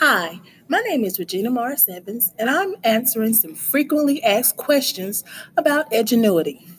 Hi, 0.00 0.40
my 0.68 0.78
name 0.78 1.02
is 1.02 1.18
Regina 1.18 1.50
Morris 1.50 1.88
Evans, 1.88 2.32
and 2.38 2.48
I'm 2.48 2.76
answering 2.84 3.34
some 3.34 3.56
frequently 3.56 4.22
asked 4.22 4.56
questions 4.56 5.24
about 5.56 5.90
Edgenuity. 5.90 6.70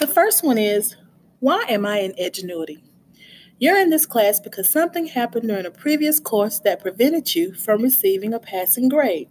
The 0.00 0.06
first 0.06 0.42
one 0.42 0.56
is 0.56 0.96
Why 1.40 1.66
am 1.68 1.84
I 1.84 1.98
in 1.98 2.12
Edgenuity? 2.12 2.80
You're 3.58 3.76
in 3.76 3.90
this 3.90 4.06
class 4.06 4.40
because 4.40 4.70
something 4.70 5.08
happened 5.08 5.46
during 5.46 5.66
a 5.66 5.70
previous 5.70 6.18
course 6.18 6.58
that 6.60 6.80
prevented 6.80 7.34
you 7.34 7.52
from 7.52 7.82
receiving 7.82 8.32
a 8.32 8.38
passing 8.38 8.88
grade. 8.88 9.28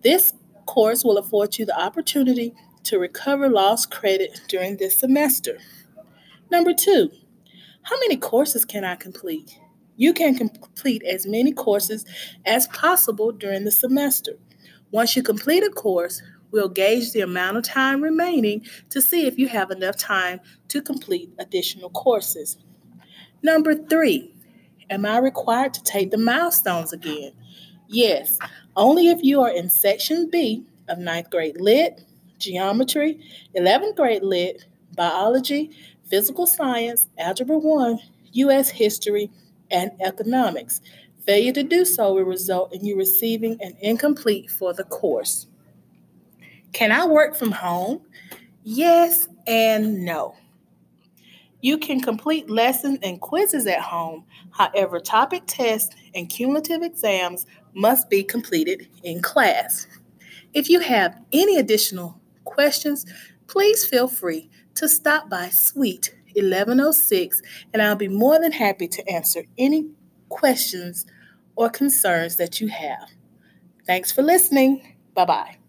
This 0.00 0.32
course 0.64 1.04
will 1.04 1.18
afford 1.18 1.58
you 1.58 1.66
the 1.66 1.78
opportunity 1.78 2.54
to 2.84 2.98
recover 2.98 3.50
lost 3.50 3.90
credit 3.90 4.40
during 4.48 4.78
this 4.78 4.96
semester. 4.96 5.58
Number 6.50 6.72
two, 6.72 7.10
how 7.82 7.98
many 8.00 8.16
courses 8.16 8.64
can 8.64 8.84
I 8.84 8.96
complete? 8.96 9.58
You 9.96 10.12
can 10.12 10.34
complete 10.34 11.02
as 11.02 11.26
many 11.26 11.52
courses 11.52 12.04
as 12.46 12.66
possible 12.68 13.32
during 13.32 13.64
the 13.64 13.70
semester. 13.70 14.32
Once 14.90 15.14
you 15.14 15.22
complete 15.22 15.62
a 15.62 15.70
course, 15.70 16.22
we'll 16.50 16.68
gauge 16.68 17.12
the 17.12 17.20
amount 17.20 17.56
of 17.56 17.64
time 17.64 18.02
remaining 18.02 18.64
to 18.90 19.00
see 19.00 19.26
if 19.26 19.38
you 19.38 19.48
have 19.48 19.70
enough 19.70 19.96
time 19.96 20.40
to 20.68 20.82
complete 20.82 21.30
additional 21.38 21.90
courses. 21.90 22.58
Number 23.42 23.74
three, 23.74 24.34
am 24.90 25.06
I 25.06 25.18
required 25.18 25.74
to 25.74 25.82
take 25.82 26.10
the 26.10 26.18
milestones 26.18 26.92
again? 26.92 27.32
Yes, 27.88 28.38
only 28.76 29.08
if 29.08 29.22
you 29.22 29.40
are 29.40 29.50
in 29.50 29.68
Section 29.68 30.28
B 30.30 30.64
of 30.88 30.98
ninth 30.98 31.30
grade 31.30 31.60
Lit, 31.60 32.04
Geometry, 32.38 33.20
11th 33.56 33.96
grade 33.96 34.22
Lit, 34.22 34.66
Biology, 34.96 35.70
Physical 36.08 36.46
Science, 36.46 37.08
Algebra 37.18 37.58
1, 37.58 37.98
U.S. 38.32 38.68
History, 38.68 39.30
and 39.70 39.90
economics. 40.00 40.80
Failure 41.26 41.52
to 41.52 41.62
do 41.62 41.84
so 41.84 42.14
will 42.14 42.24
result 42.24 42.74
in 42.74 42.84
you 42.84 42.96
receiving 42.96 43.60
an 43.62 43.76
incomplete 43.80 44.50
for 44.50 44.72
the 44.72 44.84
course. 44.84 45.46
Can 46.72 46.92
I 46.92 47.06
work 47.06 47.36
from 47.36 47.50
home? 47.50 48.00
Yes 48.62 49.28
and 49.46 50.04
no. 50.04 50.34
You 51.62 51.76
can 51.76 52.00
complete 52.00 52.48
lessons 52.48 52.98
and 53.02 53.20
quizzes 53.20 53.66
at 53.66 53.80
home. 53.80 54.24
However, 54.50 54.98
topic 54.98 55.42
tests 55.46 55.94
and 56.14 56.28
cumulative 56.28 56.82
exams 56.82 57.44
must 57.74 58.08
be 58.08 58.22
completed 58.22 58.88
in 59.02 59.20
class. 59.20 59.86
If 60.54 60.70
you 60.70 60.80
have 60.80 61.20
any 61.32 61.58
additional 61.58 62.18
questions, 62.44 63.04
please 63.46 63.84
feel 63.84 64.08
free 64.08 64.48
to 64.76 64.88
stop 64.88 65.28
by 65.28 65.50
Suite 65.50 66.14
1106, 66.34 67.42
and 67.72 67.82
I'll 67.82 67.96
be 67.96 68.08
more 68.08 68.40
than 68.40 68.52
happy 68.52 68.88
to 68.88 69.08
answer 69.08 69.44
any 69.58 69.90
questions 70.28 71.06
or 71.56 71.68
concerns 71.68 72.36
that 72.36 72.60
you 72.60 72.68
have. 72.68 73.10
Thanks 73.86 74.12
for 74.12 74.22
listening. 74.22 74.96
Bye 75.14 75.24
bye. 75.24 75.59